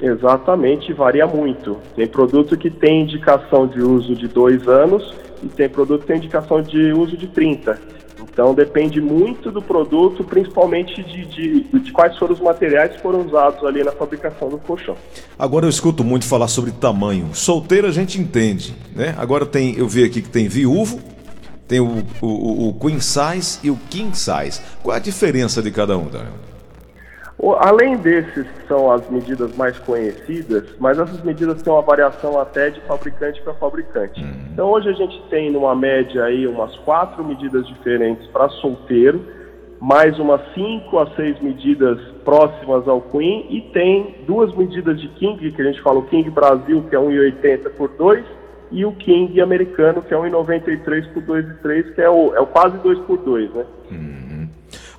Exatamente, 0.00 0.90
varia 0.94 1.26
muito. 1.26 1.76
Tem 1.94 2.06
produto 2.06 2.56
que 2.56 2.70
tem 2.70 3.02
indicação 3.02 3.66
de 3.66 3.82
uso 3.82 4.14
de 4.14 4.26
dois 4.26 4.66
anos 4.66 5.14
e 5.42 5.48
tem 5.48 5.68
produto 5.68 6.00
que 6.00 6.06
tem 6.06 6.16
indicação 6.16 6.62
de 6.62 6.94
uso 6.94 7.14
de 7.14 7.26
30. 7.26 7.99
Então 8.32 8.54
depende 8.54 9.00
muito 9.00 9.50
do 9.50 9.60
produto, 9.60 10.22
principalmente 10.24 11.02
de, 11.02 11.26
de, 11.26 11.60
de, 11.80 11.92
quais 11.92 12.16
foram 12.16 12.32
os 12.32 12.40
materiais 12.40 12.92
que 12.92 13.02
foram 13.02 13.26
usados 13.26 13.64
ali 13.64 13.82
na 13.82 13.92
fabricação 13.92 14.48
do 14.48 14.58
colchão. 14.58 14.96
Agora 15.38 15.66
eu 15.66 15.70
escuto 15.70 16.04
muito 16.04 16.24
falar 16.24 16.48
sobre 16.48 16.70
tamanho. 16.70 17.30
Solteiro 17.34 17.86
a 17.86 17.92
gente 17.92 18.20
entende, 18.20 18.74
né? 18.94 19.14
Agora 19.18 19.44
tem, 19.44 19.76
eu 19.76 19.88
vi 19.88 20.04
aqui 20.04 20.22
que 20.22 20.28
tem 20.28 20.48
viúvo, 20.48 21.00
tem 21.66 21.80
o, 21.80 22.04
o, 22.20 22.68
o 22.68 22.74
queen 22.74 23.00
size 23.00 23.58
e 23.62 23.70
o 23.70 23.78
king 23.90 24.16
size. 24.16 24.60
Qual 24.82 24.94
é 24.94 24.98
a 24.98 25.02
diferença 25.02 25.60
de 25.60 25.70
cada 25.70 25.96
um, 25.98 26.06
Daniel? 26.06 26.49
Além 27.58 27.96
desses 27.96 28.46
que 28.46 28.66
são 28.68 28.90
as 28.90 29.08
medidas 29.08 29.56
mais 29.56 29.78
conhecidas, 29.78 30.64
mas 30.78 30.98
essas 30.98 31.22
medidas 31.22 31.62
têm 31.62 31.72
uma 31.72 31.80
variação 31.80 32.38
até 32.38 32.70
de 32.70 32.80
fabricante 32.82 33.40
para 33.40 33.54
fabricante. 33.54 34.20
Uhum. 34.20 34.44
Então 34.52 34.68
hoje 34.68 34.90
a 34.90 34.92
gente 34.92 35.22
tem 35.30 35.50
numa 35.50 35.74
média 35.74 36.24
aí 36.24 36.46
umas 36.46 36.76
quatro 36.78 37.24
medidas 37.24 37.66
diferentes 37.66 38.26
para 38.28 38.48
solteiro, 38.48 39.24
mais 39.80 40.18
umas 40.18 40.42
cinco 40.52 40.98
a 40.98 41.06
seis 41.16 41.40
medidas 41.40 41.98
próximas 42.24 42.86
ao 42.86 43.00
Queen 43.00 43.46
e 43.48 43.62
tem 43.72 44.16
duas 44.26 44.54
medidas 44.54 45.00
de 45.00 45.08
King, 45.08 45.50
que 45.50 45.62
a 45.62 45.64
gente 45.64 45.80
fala 45.80 46.00
o 46.00 46.06
King 46.06 46.28
Brasil, 46.28 46.84
que 46.90 46.94
é 46.94 46.98
1,80 46.98 47.70
por 47.70 47.88
2, 47.88 48.22
e 48.70 48.84
o 48.84 48.92
King 48.92 49.40
americano, 49.40 50.02
que 50.02 50.12
é 50.12 50.16
1,93 50.16 51.12
por 51.12 51.22
2,3, 51.22 51.94
que 51.94 52.00
é 52.02 52.10
o, 52.10 52.34
é 52.34 52.40
o 52.40 52.46
quase 52.46 52.76
2 52.78 52.98
por 53.00 53.18
2, 53.18 53.54
né? 53.54 53.64
Uhum. 53.90 54.29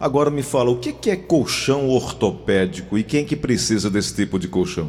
Agora 0.02 0.32
me 0.32 0.42
fala, 0.42 0.72
o 0.72 0.80
que 0.80 1.12
é 1.12 1.16
colchão 1.16 1.88
ortopédico 1.88 2.98
e 2.98 3.04
quem 3.04 3.24
que 3.24 3.36
precisa 3.36 3.88
desse 3.88 4.16
tipo 4.16 4.40
de 4.40 4.48
colchão? 4.48 4.88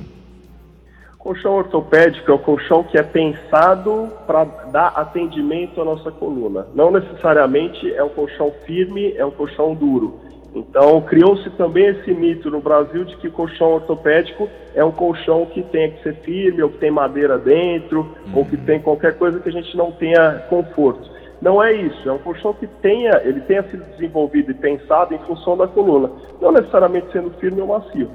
Colchão 1.18 1.52
ortopédico 1.52 2.30
é 2.30 2.34
o 2.34 2.38
colchão 2.38 2.82
que 2.82 2.96
é 2.96 3.02
pensado 3.02 4.10
para 4.26 4.44
dar 4.72 4.88
atendimento 4.96 5.82
à 5.82 5.84
nossa 5.84 6.10
coluna. 6.10 6.66
Não 6.74 6.90
necessariamente 6.90 7.92
é 7.92 8.02
um 8.02 8.08
colchão 8.08 8.50
firme, 8.64 9.12
é 9.14 9.22
um 9.22 9.30
colchão 9.30 9.74
duro. 9.74 10.18
Então, 10.54 11.02
criou-se 11.02 11.50
também 11.50 11.88
esse 11.88 12.14
mito 12.14 12.50
no 12.50 12.62
Brasil 12.62 13.04
de 13.04 13.14
que 13.18 13.28
colchão 13.28 13.74
ortopédico 13.74 14.48
é 14.74 14.82
um 14.82 14.90
colchão 14.90 15.44
que 15.44 15.62
tem 15.62 15.90
que 15.90 16.02
ser 16.02 16.14
firme, 16.22 16.62
ou 16.62 16.70
que 16.70 16.78
tem 16.78 16.90
madeira 16.90 17.36
dentro, 17.36 18.00
uhum. 18.00 18.38
ou 18.38 18.44
que 18.46 18.56
tem 18.56 18.80
qualquer 18.80 19.18
coisa 19.18 19.38
que 19.40 19.48
a 19.50 19.52
gente 19.52 19.76
não 19.76 19.92
tenha 19.92 20.46
conforto. 20.48 21.12
Não 21.42 21.60
é 21.60 21.72
isso, 21.72 22.08
é 22.08 22.12
um 22.12 22.18
colchão 22.18 22.54
que 22.54 22.68
tenha, 22.68 23.20
ele 23.24 23.40
tenha 23.40 23.64
sido 23.64 23.82
desenvolvido 23.90 24.52
e 24.52 24.54
pensado 24.54 25.12
em 25.12 25.18
função 25.26 25.56
da 25.56 25.66
coluna, 25.66 26.08
não 26.40 26.52
necessariamente 26.52 27.10
sendo 27.10 27.30
firme 27.40 27.60
ou 27.60 27.66
macio. 27.66 28.08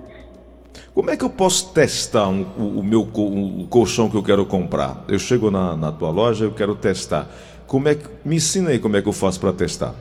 Como 0.95 1.11
é 1.11 1.17
que 1.17 1.25
eu 1.25 1.29
posso 1.29 1.73
testar 1.73 2.29
um, 2.29 2.45
o, 2.57 2.79
o, 2.79 2.83
meu 2.83 3.01
o 3.01 3.67
colchão 3.69 4.09
que 4.09 4.15
eu 4.15 4.23
quero 4.23 4.45
comprar? 4.45 5.03
Eu 5.09 5.19
chego 5.19 5.51
na, 5.51 5.75
na 5.75 5.91
tua 5.91 6.09
loja, 6.09 6.45
eu 6.45 6.53
quero 6.53 6.73
testar. 6.73 7.27
Como 7.67 7.89
é 7.89 7.95
que, 7.95 8.07
me 8.23 8.37
ensina 8.37 8.69
aí 8.69 8.79
como 8.79 8.95
é 8.95 9.01
que 9.01 9.09
eu 9.09 9.13
faço 9.13 9.41
para 9.41 9.51
testar. 9.51 9.93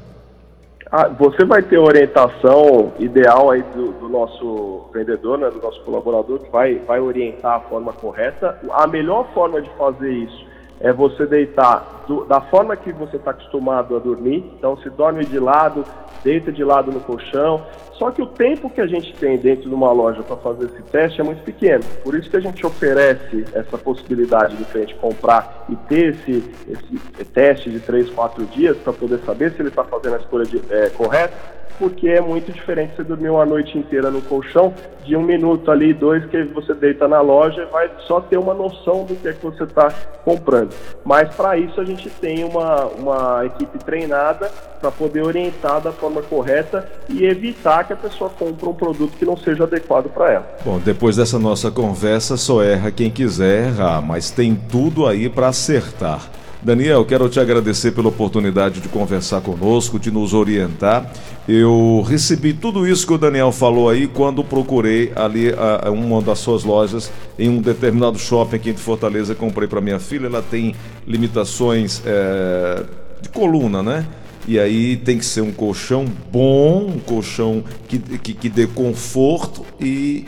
Ah, 0.93 1.09
você 1.09 1.45
vai 1.45 1.63
ter 1.63 1.79
orientação 1.79 2.93
ideal 3.01 3.51
aí 3.51 3.63
do, 3.75 3.91
do, 3.91 4.09
nosso 4.09 4.89
vendedor, 4.95 5.37
né, 5.37 5.51
do 5.51 5.61
nosso 5.61 5.83
colaborador, 5.83 6.39
que 6.39 6.51
vai, 6.51 6.77
vai 6.77 7.01
orientar 7.01 7.57
a 7.57 7.61
forma 7.61 7.93
correta. 7.93 8.57
A 8.71 8.87
melhor 8.87 9.29
forma 9.35 9.61
de 9.61 9.69
fazer 9.71 10.13
isso 10.13 10.47
é 10.81 10.93
você 10.93 11.27
deitar 11.27 12.05
do, 12.07 12.25
da 12.25 12.41
forma 12.41 12.77
que 12.77 12.93
você 12.93 13.17
está 13.17 13.31
acostumado 13.31 13.97
a 13.97 13.99
dormir. 13.99 14.45
Então, 14.59 14.77
se 14.79 14.91
dorme 14.91 15.25
de 15.25 15.39
lado, 15.39 15.85
deita 16.27 16.51
de 16.51 16.65
lado 16.65 16.91
no 16.91 16.99
colchão. 16.99 17.65
Só 17.93 18.11
que 18.11 18.21
o 18.21 18.27
tempo 18.27 18.69
que 18.69 18.81
a 18.81 18.87
gente 18.87 19.15
tem 19.15 19.39
dentro 19.39 19.69
de 19.69 19.75
uma 19.75 19.93
loja 19.93 20.23
para 20.23 20.37
fazer 20.37 20.67
esse 20.67 20.83
teste 20.83 21.21
é 21.21 21.25
muito 21.25 21.43
pequeno. 21.45 21.83
Por 22.03 22.15
isso 22.17 22.29
que 22.29 22.37
a 22.37 22.41
gente 22.41 22.67
oferece 22.67 23.45
essa 23.55 23.79
possibilidade 23.79 24.57
de 24.57 24.65
cliente 24.65 24.95
comprar 24.97 25.65
e 25.69 25.77
ter 25.89 26.15
esse, 26.15 26.45
esse 26.69 27.25
teste 27.33 27.71
de 27.71 27.79
3, 27.79 28.11
4 28.11 28.45
dias 28.47 28.77
para 28.79 28.93
poder 28.93 29.19
saber 29.21 29.53
se 29.53 29.63
ele 29.63 29.69
está 29.69 29.85
fazendo 29.85 30.17
a 30.17 30.19
escolha 30.19 30.45
de, 30.45 30.61
é, 30.69 30.91
correta 30.91 31.57
porque 31.79 32.09
é 32.09 32.21
muito 32.21 32.53
diferente 32.53 32.97
você 32.97 33.05
dormir 33.05 33.29
uma 33.29 33.45
noite 33.45 33.77
inteira 33.77 34.11
no 34.11 34.23
colchão, 34.23 34.73
de 35.05 35.15
um 35.17 35.23
minuto 35.23 35.71
ali, 35.71 35.93
dois, 35.93 36.25
que 36.27 36.43
você 36.45 36.75
deita 36.75 37.07
na 37.07 37.21
loja 37.21 37.63
e 37.63 37.67
vai 37.67 37.91
só 38.07 38.21
ter 38.21 38.37
uma 38.37 38.55
noção 38.55 39.05
do 39.05 39.15
que 39.15 39.29
é 39.29 39.33
que 39.33 39.45
você 39.45 39.63
está 39.63 39.93
comprando. 40.25 40.75
Mas 41.05 41.33
para 41.35 41.57
isso 41.57 41.81
a 41.81 41.85
gente 41.85 42.11
tem 42.11 42.45
uma, 42.45 42.87
uma 42.87 43.47
equipe 43.47 43.79
treinada 43.79 44.51
para 44.81 44.91
poder 44.91 45.23
orientar 45.23 45.81
da 45.81 45.93
forma 45.93 46.16
correta 46.23 46.89
e 47.09 47.25
evitar 47.25 47.85
que 47.85 47.93
a 47.93 47.97
pessoa 47.97 48.31
compre 48.31 48.69
um 48.69 48.75
produto 48.75 49.13
que 49.19 49.25
não 49.25 49.37
seja 49.37 49.65
adequado 49.65 50.09
para 50.09 50.33
ela. 50.33 50.57
Bom, 50.65 50.79
depois 50.79 51.17
dessa 51.17 51.39
nossa 51.39 51.71
conversa, 51.71 52.37
só 52.37 52.63
erra 52.63 52.91
quem 52.91 53.11
quiser 53.11 53.69
errar, 53.69 54.01
mas 54.01 54.31
tem 54.31 54.55
tudo 54.55 55.07
aí 55.07 55.29
para 55.29 55.49
acertar. 55.49 56.31
Daniel, 56.63 57.05
quero 57.05 57.29
te 57.29 57.39
agradecer 57.39 57.93
pela 57.93 58.09
oportunidade 58.09 58.81
de 58.81 58.89
conversar 58.89 59.41
conosco, 59.41 60.01
de 60.01 60.11
nos 60.11 60.35
orientar. 60.35 61.09
Eu 61.47 62.05
recebi 62.05 62.53
tudo 62.53 62.87
isso 62.89 63.07
que 63.07 63.13
o 63.13 63.19
Daniel 63.19 63.53
falou 63.53 63.89
aí 63.89 64.09
quando 64.09 64.43
procurei 64.43 65.13
ali 65.15 65.51
a, 65.51 65.87
a 65.87 65.91
uma 65.93 66.21
das 66.21 66.41
suas 66.41 66.65
lojas 66.65 67.13
em 67.39 67.49
um 67.49 67.61
determinado 67.61 68.19
shopping 68.19 68.57
aqui 68.57 68.73
de 68.73 68.81
Fortaleza. 68.81 69.33
Comprei 69.33 69.69
para 69.69 69.81
minha 69.81 70.01
filha. 70.01 70.27
Ela 70.27 70.43
tem 70.43 70.75
limitações 71.07 72.03
é, 72.05 72.83
de 73.23 73.29
coluna, 73.29 73.81
né? 73.81 74.05
E 74.47 74.59
aí 74.59 74.97
tem 74.97 75.19
que 75.19 75.25
ser 75.25 75.41
um 75.41 75.53
colchão 75.53 76.05
bom, 76.31 76.87
um 76.87 76.99
colchão 77.01 77.65
que, 77.89 77.99
que, 77.99 78.33
que 78.33 78.49
dê 78.49 78.67
conforto 78.67 79.65
e 79.81 80.25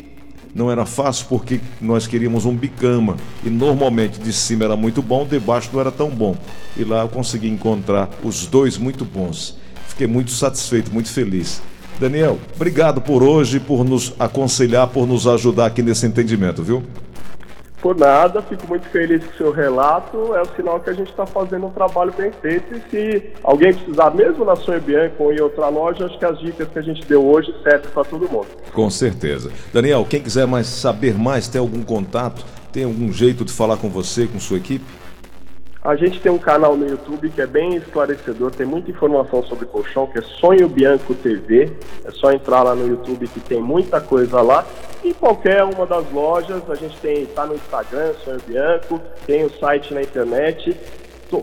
não 0.55 0.71
era 0.71 0.85
fácil 0.85 1.27
porque 1.29 1.61
nós 1.81 2.07
queríamos 2.07 2.45
um 2.45 2.55
bicama 2.55 3.17
e 3.45 3.51
normalmente 3.51 4.19
de 4.19 4.33
cima 4.33 4.65
era 4.65 4.77
muito 4.77 5.01
bom, 5.01 5.25
de 5.25 5.39
baixo 5.39 5.71
não 5.73 5.81
era 5.81 5.93
tão 5.93 6.11
bom. 6.11 6.37
E 6.77 6.83
lá 6.83 7.03
eu 7.03 7.09
consegui 7.09 7.49
encontrar 7.49 8.11
os 8.25 8.47
dois 8.47 8.77
muito 8.77 9.05
bons. 9.05 9.57
Fiquei 9.87 10.09
muito 10.09 10.33
satisfeito, 10.33 10.93
muito 10.93 11.11
feliz. 11.11 11.63
Daniel, 12.01 12.39
obrigado 12.55 13.01
por 13.01 13.23
hoje, 13.23 13.59
por 13.59 13.85
nos 13.85 14.15
aconselhar, 14.19 14.89
por 14.89 15.07
nos 15.07 15.27
ajudar 15.27 15.67
aqui 15.67 15.83
nesse 15.83 16.07
entendimento, 16.07 16.63
viu? 16.63 16.83
Por 17.81 17.97
nada, 17.97 18.43
fico 18.43 18.67
muito 18.67 18.89
feliz 18.89 19.25
com 19.25 19.31
o 19.31 19.37
seu 19.37 19.53
relato. 19.53 20.35
É 20.35 20.43
o 20.43 20.57
sinal 20.57 20.81
que 20.81 20.91
a 20.91 20.93
gente 20.93 21.11
está 21.11 21.25
fazendo 21.25 21.67
um 21.67 21.71
trabalho 21.71 22.13
bem 22.17 22.33
feito. 22.33 22.75
E 22.75 22.91
se 22.91 23.33
alguém 23.43 23.73
precisar, 23.73 24.11
mesmo 24.11 24.45
na 24.45 24.57
Sonho 24.57 24.81
Bianco 24.81 25.23
ou 25.23 25.33
em 25.33 25.41
outra 25.41 25.69
loja, 25.69 26.07
acho 26.07 26.19
que 26.19 26.25
as 26.25 26.39
dicas 26.41 26.69
que 26.69 26.79
a 26.79 26.83
gente 26.83 27.07
deu 27.07 27.25
hoje 27.25 27.55
servem 27.63 27.89
para 27.91 28.05
todo 28.05 28.29
mundo. 28.29 28.49
Com 28.73 28.91
certeza. 28.91 29.53
Daniel, 29.73 30.05
quem 30.09 30.21
quiser 30.21 30.47
mais 30.47 30.67
saber 30.67 31.15
mais, 31.15 31.47
tem 31.47 31.61
algum 31.61 31.83
contato, 31.83 32.45
tem 32.73 32.83
algum 32.83 33.13
jeito 33.13 33.45
de 33.45 33.53
falar 33.53 33.77
com 33.77 33.89
você, 33.89 34.27
com 34.27 34.41
sua 34.41 34.57
equipe? 34.57 34.85
A 35.81 35.95
gente 35.95 36.21
tem 36.21 36.31
um 36.31 36.39
canal 36.39 36.77
no 36.77 36.87
YouTube 36.87 37.31
que 37.31 37.41
é 37.41 37.47
bem 37.47 37.77
esclarecedor, 37.77 38.51
tem 38.51 38.67
muita 38.67 38.91
informação 38.91 39.43
sobre 39.45 39.65
colchão, 39.65 40.07
que 40.09 40.19
é 40.19 40.23
Sonho 40.23 40.69
Bianco 40.69 41.15
TV. 41.15 41.73
É 42.05 42.11
só 42.11 42.33
entrar 42.33 42.65
lá 42.65 42.75
no 42.75 42.87
YouTube 42.87 43.29
que 43.29 43.39
tem 43.41 43.63
muita 43.63 44.01
coisa 44.01 44.43
lá. 44.43 44.67
E 45.03 45.15
qualquer 45.15 45.63
uma 45.65 45.87
das 45.87 46.11
lojas, 46.11 46.63
a 46.69 46.75
gente 46.75 46.97
tem, 46.99 47.27
tá 47.27 47.47
no 47.47 47.55
Instagram, 47.55 48.13
Sonho 48.25 48.41
Bianco, 48.47 49.01
tem 49.27 49.45
o 49.45 49.51
site 49.59 49.95
na 49.95 50.03
internet. 50.03 50.77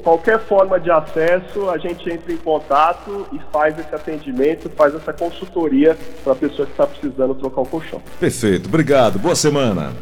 Qualquer 0.03 0.39
forma 0.39 0.79
de 0.79 0.89
acesso, 0.89 1.69
a 1.69 1.77
gente 1.77 2.09
entra 2.09 2.33
em 2.33 2.37
contato 2.37 3.27
e 3.31 3.39
faz 3.51 3.77
esse 3.77 3.93
atendimento, 3.93 4.67
faz 4.71 4.95
essa 4.95 5.13
consultoria 5.13 5.95
para 6.23 6.33
a 6.33 6.35
pessoa 6.35 6.65
que 6.65 6.71
está 6.71 6.87
precisando 6.87 7.35
trocar 7.35 7.61
o 7.61 7.65
colchão. 7.65 8.01
Perfeito, 8.19 8.67
obrigado, 8.67 9.19
boa 9.19 9.35
semana. 9.35 9.93